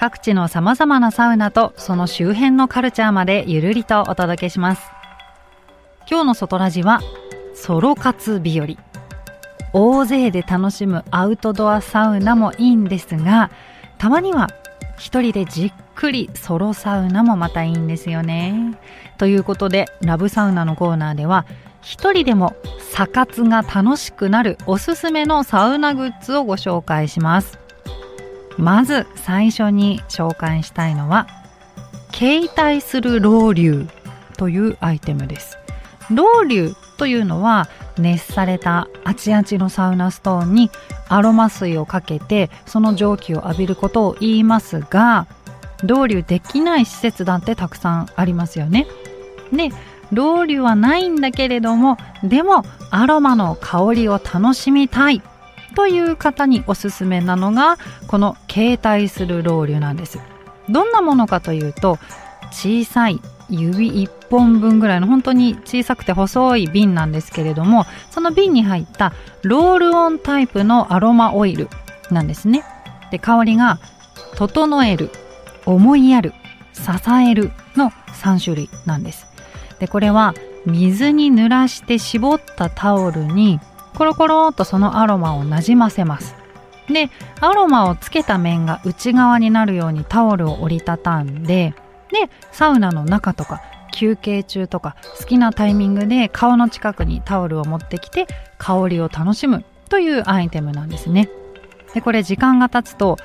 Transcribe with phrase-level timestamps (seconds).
[0.00, 4.82] 各地の様々なサウナとその周辺のカルチャーまでゆるりとお届けします
[6.08, 7.00] 今日の外ラジは
[7.54, 8.66] ソロ活日和
[9.74, 13.50] 大勢で楽しむアウトドアサウナもいいんですが
[13.98, 14.48] たまには
[14.96, 18.78] 一人でじっくりソロサウナもまたいいんですよね。
[19.18, 21.46] ということで、ラブサウナのコーナーでは、
[21.80, 27.58] 一人でもサ活が楽しくなるおすすめのサウナグッズをご紹介します。
[28.60, 31.26] まず最初に紹介したいのは、
[32.12, 33.88] 携帯するロウリュ
[34.36, 35.58] というアイテムです。
[36.10, 40.70] ロウリュというのは熱されたあちあちのサウナストーンに
[41.08, 45.26] アロマ水をかけてその蒸気を浴びることを言いますが
[45.82, 48.86] ロウリュできない施設だってたくさんありますよね。
[49.52, 49.70] で
[50.12, 55.22] ロウリュはないんだけれどもでもアロマの香りを楽しみたい
[55.80, 60.18] という方におすすめなのがこの携帯するロウリュなんです。
[60.68, 61.98] どんなものかというと
[62.52, 71.68] 小さい指1本分ぐらいの本当に小さくて細い瓶なんですけれどもその瓶に入ったロールオンタイプのアロマオイル
[72.10, 72.62] なんですね
[73.10, 73.80] で香りが
[74.36, 75.08] 整える
[75.64, 76.34] 思いやる
[76.74, 77.90] 支えるの
[78.22, 79.26] 3種類なんです
[79.78, 80.34] でこれは
[80.66, 83.60] 水に濡らして絞ったタオルに
[83.94, 86.34] コロコロとそのアロマをなじませます
[86.88, 91.74] でアロマをつけた面が内側になるようにタオルを折りたたんで
[92.12, 93.62] でサウナの中とか
[93.92, 98.26] 休憩中とか好きなタイミングで顔の近くにタオルを持ってきて
[98.58, 101.28] 香りを楽しむというアイテムなんですね。
[101.94, 103.16] で、これ時間が経つと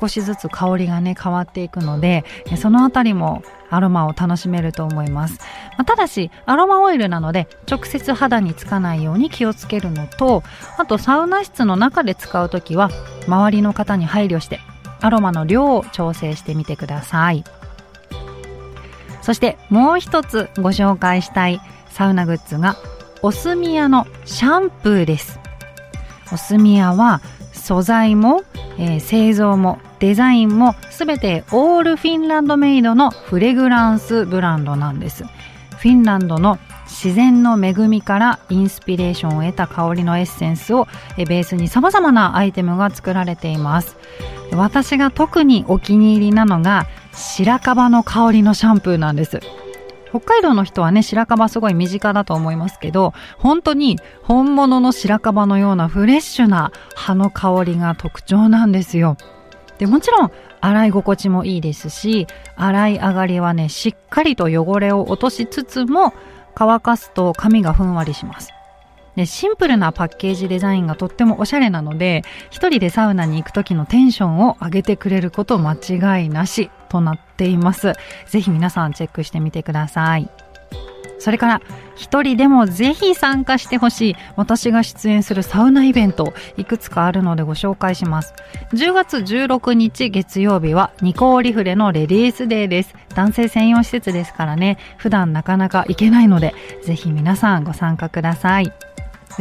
[0.00, 2.24] 少しずつ香りがね変わっていくので、
[2.56, 5.38] そのあたりもアロマを楽しめると思います。
[5.76, 10.42] まあ、ただし、アロマオイルなので直接肌につかないように気をつけるのと、
[10.78, 12.90] あとサウナ室の中で使うときは
[13.26, 14.60] 周りの方に配慮して
[15.00, 17.44] アロマの量を調整してみてください。
[19.22, 22.76] そしてもう一つご紹介したいサウナグッズが
[23.22, 25.40] オスミヤのシャンプーです。
[26.32, 27.22] オスミヤは
[27.64, 28.42] 素材も、
[28.78, 35.24] えー、製造もデザインもすべてオールフィンランドメイドのフレグランスブランドなんです。
[35.24, 40.86] フィンランドの自然の恵みからインスピレーションを得た香りのエッセンスを
[41.16, 43.96] ベースに様々なアイテムが作られています
[44.52, 49.40] 私が特にお気に入りなのが白樺の香りのシャンプーなんです
[50.14, 59.16] 北海道の人はね、白樺すごい身近だと思いますけど、本当に本物の白樺のようなフレッシュな葉の香りが特徴なんですよ。
[59.78, 60.30] で、もちろん
[60.60, 66.14] 洗い心地もいいですし、洗い上がりはね、しっかりと汚れを落としつつも、
[66.54, 68.52] 乾かすと髪がふんわりします。
[69.16, 77.92] で、シンプルなパッケージデザインがとってもおしゃれなので、一人でサウナに行く時のテンションを上げてくれること間違いなしとなっています。
[78.26, 80.28] ぜひ皆さんチェックしてみてください。
[81.18, 81.62] それから、
[81.96, 88.34] 一人でもぜひ参加してほしい私が出演するサウナイベント、いくつかあるのでご紹介します。
[88.72, 92.94] 10月16日月曜日はニコーリフレのレディースデーです。
[93.14, 98.72] 男性専用施設ですからね、普段なかなか行けないので、ぜひ皆さんご参加ください。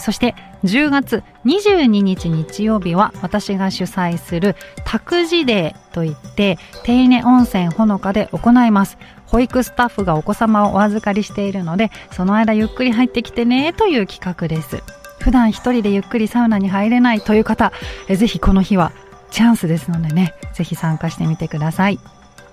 [0.00, 8.98] そして10月22日日曜日は私が主催する託児デーといって手稲温泉ほのかで行います。
[9.26, 14.82] 保育スタッフがお子様をお預かりしているのでその間ゆっくり入ってきてねという企画です。
[15.22, 17.72] 普段一人でゆっくりサウナに入れないという方、
[18.08, 18.92] えぜひこの日は
[19.30, 22.00] チャンスですのでね、ぜひ参加してみてください。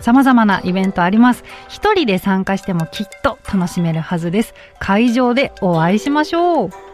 [0.00, 1.44] 様々なイベントあります。
[1.68, 4.52] 一人で参加してもきっと楽しめるはずです。
[4.80, 6.85] 会場でお会いしましょう。